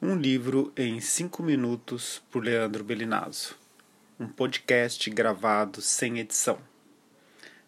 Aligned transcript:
Um 0.00 0.14
livro 0.14 0.70
em 0.76 1.00
cinco 1.00 1.42
minutos 1.42 2.22
por 2.30 2.44
Leandro 2.44 2.84
Belinazzo. 2.84 3.56
Um 4.20 4.28
podcast 4.28 5.08
gravado 5.08 5.80
sem 5.80 6.18
edição. 6.18 6.58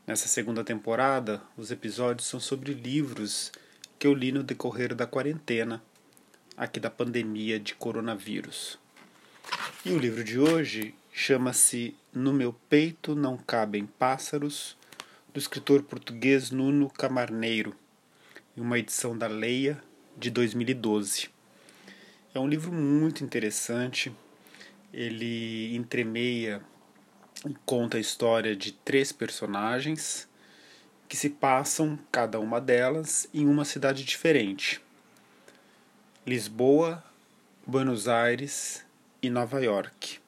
Nessa 0.06 0.28
segunda 0.28 0.62
temporada, 0.62 1.40
os 1.56 1.70
episódios 1.70 2.28
são 2.28 2.38
sobre 2.38 2.74
livros 2.74 3.50
que 3.98 4.06
eu 4.06 4.12
li 4.12 4.30
no 4.30 4.42
decorrer 4.42 4.94
da 4.94 5.06
quarentena, 5.06 5.82
aqui 6.54 6.78
da 6.78 6.90
pandemia 6.90 7.58
de 7.58 7.74
coronavírus. 7.74 8.78
E 9.82 9.90
o 9.92 9.98
livro 9.98 10.22
de 10.22 10.38
hoje 10.38 10.94
chama-se 11.10 11.96
No 12.12 12.34
Meu 12.34 12.52
Peito 12.68 13.14
Não 13.14 13.38
Cabem 13.38 13.86
Pássaros, 13.86 14.76
do 15.32 15.38
escritor 15.38 15.82
português 15.82 16.50
Nuno 16.50 16.90
Camarneiro, 16.90 17.74
em 18.54 18.60
uma 18.60 18.78
edição 18.78 19.16
da 19.16 19.26
Leia 19.26 19.82
de 20.14 20.30
2012. 20.30 21.37
É 22.38 22.40
um 22.40 22.46
livro 22.46 22.72
muito 22.72 23.24
interessante. 23.24 24.14
Ele 24.92 25.74
entremeia 25.74 26.62
e 27.44 27.52
conta 27.66 27.96
a 27.96 28.00
história 28.00 28.54
de 28.54 28.70
três 28.70 29.10
personagens 29.10 30.28
que 31.08 31.16
se 31.16 31.30
passam, 31.30 31.98
cada 32.12 32.38
uma 32.38 32.60
delas, 32.60 33.28
em 33.34 33.44
uma 33.44 33.64
cidade 33.64 34.04
diferente: 34.04 34.80
Lisboa, 36.24 37.02
Buenos 37.66 38.06
Aires 38.06 38.84
e 39.20 39.28
Nova 39.28 39.60
York. 39.60 40.20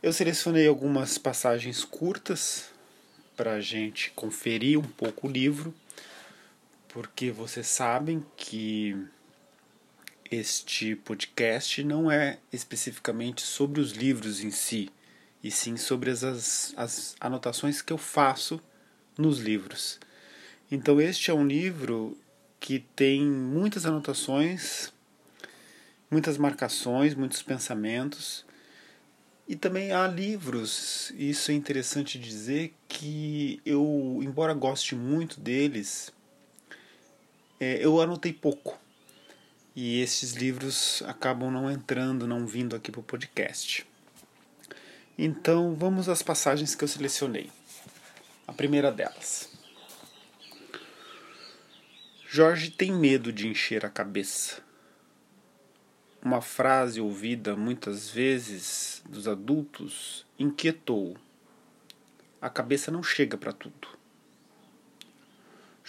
Eu 0.00 0.12
selecionei 0.12 0.68
algumas 0.68 1.18
passagens 1.18 1.82
curtas 1.82 2.70
para 3.36 3.54
a 3.54 3.60
gente 3.60 4.12
conferir 4.12 4.78
um 4.78 4.82
pouco 4.82 5.26
o 5.26 5.30
livro, 5.30 5.74
porque 6.86 7.32
vocês 7.32 7.66
sabem 7.66 8.24
que 8.36 8.96
este 10.32 10.96
podcast 10.96 11.84
não 11.84 12.10
é 12.10 12.38
especificamente 12.50 13.42
sobre 13.42 13.82
os 13.82 13.92
livros 13.92 14.40
em 14.40 14.50
si, 14.50 14.88
e 15.44 15.50
sim 15.50 15.76
sobre 15.76 16.10
as, 16.10 16.72
as 16.74 17.14
anotações 17.20 17.82
que 17.82 17.92
eu 17.92 17.98
faço 17.98 18.58
nos 19.18 19.38
livros. 19.38 20.00
Então, 20.70 20.98
este 20.98 21.30
é 21.30 21.34
um 21.34 21.46
livro 21.46 22.16
que 22.58 22.78
tem 22.96 23.20
muitas 23.22 23.84
anotações, 23.84 24.90
muitas 26.10 26.38
marcações, 26.38 27.14
muitos 27.14 27.42
pensamentos. 27.42 28.46
E 29.46 29.54
também 29.54 29.92
há 29.92 30.06
livros, 30.06 31.12
isso 31.14 31.50
é 31.50 31.54
interessante 31.54 32.18
dizer, 32.18 32.72
que 32.88 33.60
eu, 33.66 34.20
embora 34.22 34.54
goste 34.54 34.94
muito 34.94 35.38
deles, 35.38 36.10
é, 37.60 37.84
eu 37.84 38.00
anotei 38.00 38.32
pouco 38.32 38.80
e 39.74 40.00
esses 40.00 40.32
livros 40.32 41.02
acabam 41.06 41.50
não 41.50 41.70
entrando, 41.70 42.26
não 42.26 42.46
vindo 42.46 42.76
aqui 42.76 42.90
para 42.90 43.00
o 43.00 43.04
podcast. 43.04 43.86
Então 45.16 45.74
vamos 45.74 46.08
às 46.08 46.22
passagens 46.22 46.74
que 46.74 46.84
eu 46.84 46.88
selecionei. 46.88 47.50
A 48.46 48.52
primeira 48.52 48.90
delas. 48.90 49.50
Jorge 52.28 52.70
tem 52.70 52.92
medo 52.92 53.32
de 53.32 53.48
encher 53.48 53.84
a 53.84 53.90
cabeça. 53.90 54.62
Uma 56.22 56.40
frase 56.40 57.00
ouvida 57.00 57.56
muitas 57.56 58.08
vezes 58.08 59.02
dos 59.08 59.26
adultos 59.26 60.24
inquietou. 60.38 61.16
A 62.40 62.48
cabeça 62.48 62.90
não 62.90 63.02
chega 63.02 63.36
para 63.36 63.52
tudo. 63.52 63.88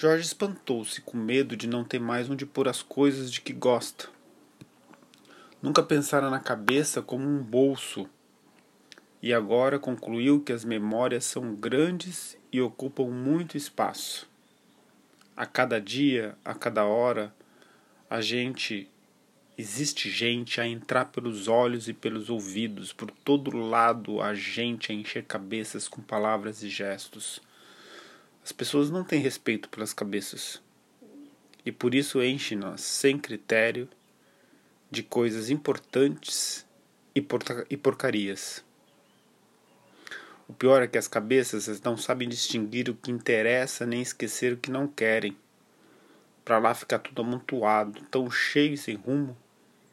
Jorge 0.04 0.26
espantou-se 0.26 1.00
com 1.00 1.16
medo 1.16 1.56
de 1.56 1.66
não 1.66 1.82
ter 1.82 1.98
mais 1.98 2.30
onde 2.30 2.46
pôr 2.46 2.68
as 2.68 2.82
coisas 2.82 3.32
de 3.32 3.40
que 3.40 3.54
gosta. 3.54 4.10
Nunca 5.62 5.82
pensara 5.82 6.30
na 6.30 6.42
cabeça 6.42 7.02
como 7.02 7.26
um 7.26 7.42
bolso, 7.42 8.10
e 9.22 9.34
agora 9.34 9.80
concluiu 9.80 10.42
que 10.42 10.52
as 10.52 10.66
memórias 10.66 11.24
são 11.24 11.56
grandes 11.56 12.38
e 12.52 12.60
ocupam 12.60 13.06
muito 13.06 13.56
espaço. 13.56 14.30
A 15.38 15.46
cada 15.46 15.80
dia, 15.80 16.38
a 16.44 16.54
cada 16.54 16.84
hora, 16.84 17.34
a 18.10 18.20
gente 18.20 18.90
existe 19.58 20.10
gente 20.10 20.60
a 20.60 20.68
entrar 20.68 21.06
pelos 21.06 21.48
olhos 21.48 21.88
e 21.88 21.94
pelos 21.94 22.30
ouvidos, 22.30 22.92
por 22.92 23.10
todo 23.10 23.56
lado 23.56 24.20
a 24.20 24.34
gente 24.34 24.92
a 24.92 24.96
encher 24.96 25.24
cabeças 25.24 25.88
com 25.88 26.02
palavras 26.02 26.62
e 26.62 26.68
gestos 26.68 27.42
as 28.44 28.52
pessoas 28.52 28.90
não 28.90 29.04
têm 29.04 29.22
respeito 29.22 29.70
pelas 29.70 29.94
cabeças 29.94 30.62
e 31.66 31.72
por 31.72 31.96
isso 31.96 32.22
enchem-nas 32.22 32.82
sem 32.82 33.18
critério 33.18 33.88
de 34.92 35.02
coisas 35.02 35.50
importantes 35.50 36.66
e, 37.16 37.22
porca 37.22 37.66
porcarias. 37.82 38.64
O 40.48 40.54
pior 40.54 40.84
é 40.84 40.88
que 40.88 40.98
as 40.98 41.08
cabeças 41.08 41.82
não 41.82 41.96
sabem 41.96 42.28
distinguir 42.28 42.90
o 42.90 42.96
que 42.96 43.12
interessa 43.12 43.86
nem 43.86 44.02
esquecer 44.02 44.54
o 44.54 44.58
que 44.58 44.70
não 44.70 44.88
querem. 44.88 45.38
Para 46.44 46.60
lá 46.60 46.76
fica 46.76 47.00
tudo 47.00 47.22
amontoado, 47.22 48.02
tão 48.12 48.30
cheio 48.30 48.74
e 48.74 48.78
sem 48.78 48.96
rumo, 48.96 49.38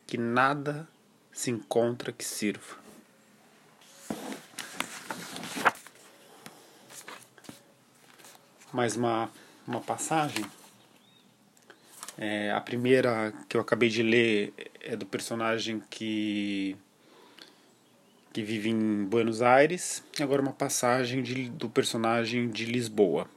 que 0.07 0.19
nada 0.19 0.89
se 1.33 1.51
encontra 1.51 2.13
que 2.13 2.25
sirva. 2.25 2.77
Mais 8.73 8.97
uma, 8.97 9.31
uma 9.67 9.81
passagem. 9.81 10.45
É, 12.17 12.53
a 12.53 12.61
primeira 12.61 13.33
que 13.49 13.57
eu 13.57 13.61
acabei 13.61 13.89
de 13.89 14.03
ler 14.03 14.53
é 14.81 14.95
do 14.95 15.07
personagem 15.07 15.83
que, 15.91 16.77
que 18.33 18.43
vive 18.43 18.69
em 18.71 19.05
Buenos 19.05 19.43
Aires, 19.43 20.03
e 20.19 20.23
agora 20.23 20.43
uma 20.43 20.53
passagem 20.53 21.23
de, 21.23 21.49
do 21.51 21.69
personagem 21.69 22.49
de 22.49 22.65
Lisboa. 22.65 23.29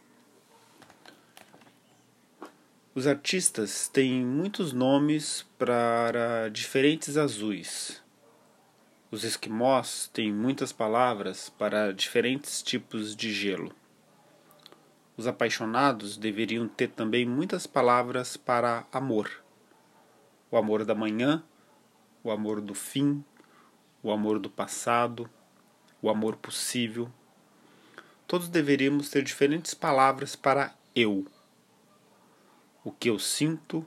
Os 2.96 3.08
artistas 3.08 3.88
têm 3.88 4.24
muitos 4.24 4.72
nomes 4.72 5.46
para 5.58 6.50
diferentes 6.50 7.18
azuis. 7.18 8.04
Os 9.10 9.24
esquimós 9.24 10.10
têm 10.14 10.32
muitas 10.32 10.72
palavras 10.72 11.50
para 11.50 11.92
diferentes 11.92 12.62
tipos 12.62 13.16
de 13.16 13.34
gelo. 13.34 13.74
Os 15.16 15.28
apaixonados 15.28 16.18
deveriam 16.18 16.68
ter 16.68 16.90
também 16.90 17.26
muitas 17.26 17.68
palavras 17.68 18.36
para 18.36 18.86
amor: 18.92 19.44
o 20.50 20.58
amor 20.58 20.84
da 20.84 20.96
manhã, 20.96 21.44
o 22.24 22.32
amor 22.32 22.60
do 22.60 22.74
fim, 22.74 23.24
o 24.02 24.12
amor 24.12 24.40
do 24.40 24.50
passado, 24.50 25.30
o 26.02 26.10
amor 26.10 26.36
possível. 26.38 27.12
Todos 28.26 28.50
deveríamos 28.50 29.10
ter 29.10 29.24
diferentes 29.24 29.74
palavras 29.74 30.36
para 30.36 30.74
eu. 30.96 31.28
O 32.84 32.92
que 32.92 33.10
eu 33.10 33.20
sinto, 33.20 33.86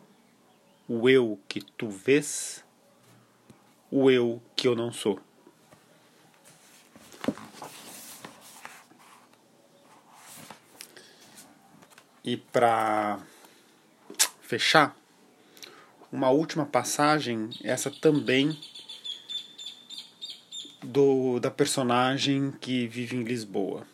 o 0.89 1.09
eu 1.09 1.41
que 1.49 1.61
tu 1.61 1.89
vês, 1.91 2.65
o 3.91 4.11
eu 4.11 4.41
que 4.55 4.69
eu 4.69 4.77
não 4.77 4.93
sou. 4.93 5.26
E 12.27 12.37
para 12.37 13.21
fechar, 14.41 14.97
uma 16.11 16.29
última 16.29 16.67
passagem, 16.67 17.51
essa 17.63 17.89
também 17.89 18.59
do 20.83 21.39
da 21.39 21.53
personagem 21.53 22.51
que 22.51 22.89
vive 22.89 23.15
em 23.15 23.23
Lisboa. 23.23 23.87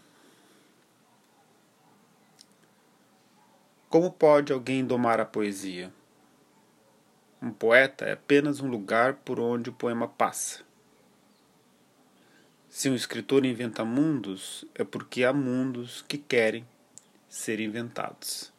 Como 3.90 4.10
pode 4.10 4.50
alguém 4.50 4.82
domar 4.82 5.20
a 5.20 5.26
poesia? 5.26 5.92
Um 7.42 7.50
poeta 7.50 8.06
é 8.06 8.12
apenas 8.12 8.60
um 8.60 8.68
lugar 8.70 9.12
por 9.16 9.38
onde 9.38 9.68
o 9.68 9.74
poema 9.74 10.08
passa. 10.08 10.62
Se 12.66 12.88
um 12.88 12.94
escritor 12.94 13.44
inventa 13.44 13.84
mundos, 13.84 14.64
é 14.74 14.84
porque 14.84 15.22
há 15.22 15.34
mundos 15.34 16.00
que 16.08 16.16
querem 16.16 16.66
ser 17.32 17.58
inventados. 17.60 18.52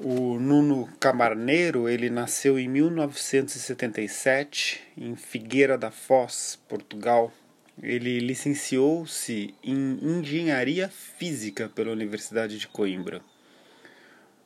O 0.00 0.40
Nuno 0.40 0.88
Camarneiro, 0.98 1.88
ele 1.88 2.10
nasceu 2.10 2.58
em 2.58 2.68
1977 2.68 4.80
em 4.96 5.14
Figueira 5.14 5.78
da 5.78 5.92
Foz, 5.92 6.58
Portugal. 6.68 7.32
Ele 7.80 8.18
licenciou-se 8.18 9.54
em 9.62 10.00
Engenharia 10.02 10.88
Física 10.88 11.68
pela 11.68 11.92
Universidade 11.92 12.58
de 12.58 12.66
Coimbra. 12.66 13.22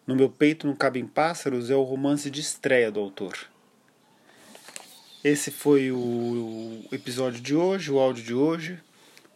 No 0.06 0.14
Meu 0.14 0.28
Peito 0.28 0.66
Não 0.66 0.76
Cabem 0.76 1.06
Pássaros 1.06 1.70
é 1.70 1.74
o 1.74 1.82
romance 1.82 2.30
de 2.30 2.42
estreia 2.42 2.92
do 2.92 3.00
autor. 3.00 3.48
Esse 5.24 5.50
foi 5.50 5.90
o 5.90 6.84
episódio 6.92 7.40
de 7.40 7.56
hoje, 7.56 7.90
o 7.90 7.98
áudio 7.98 8.22
de 8.22 8.34
hoje. 8.34 8.78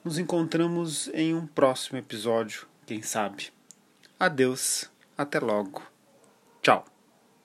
Nos 0.07 0.21
encontramos 0.21 1.09
em 1.13 1.35
um 1.35 1.49
próximo 1.49 1.99
episódio, 1.99 2.69
quem 2.87 3.03
sabe. 3.03 3.49
Adeus, 4.21 4.89
até 5.19 5.41
logo. 5.41 5.83
Tchau. 6.63 6.85